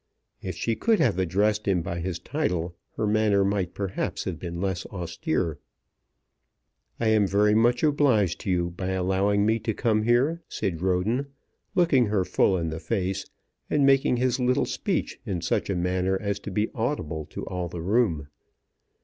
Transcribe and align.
If 0.41 0.55
she 0.55 0.75
could 0.75 0.99
have 0.99 1.19
addressed 1.19 1.67
him 1.67 1.83
by 1.83 1.99
his 1.99 2.17
title, 2.17 2.75
her 2.95 3.05
manner 3.05 3.45
might 3.45 3.75
perhaps 3.75 4.23
have 4.23 4.39
been 4.39 4.59
less 4.59 4.83
austere. 4.87 5.59
"I 6.99 7.09
am 7.09 7.27
much 7.61 7.83
obliged 7.83 8.39
to 8.39 8.49
you 8.49 8.71
by 8.71 8.87
allowing 8.87 9.45
me 9.45 9.59
to 9.59 9.75
come 9.75 10.01
here," 10.01 10.41
said 10.49 10.81
Roden, 10.81 11.27
looking 11.75 12.07
her 12.07 12.25
full 12.25 12.57
in 12.57 12.71
the 12.71 12.79
face, 12.79 13.27
and 13.69 13.85
making 13.85 14.17
his 14.17 14.39
little 14.39 14.65
speech 14.65 15.19
in 15.23 15.39
such 15.41 15.69
a 15.69 15.75
manner 15.75 16.17
as 16.19 16.39
to 16.39 16.49
be 16.49 16.71
audible 16.73 17.25
to 17.25 17.45
all 17.45 17.67
the 17.67 17.81
room. 17.83 18.27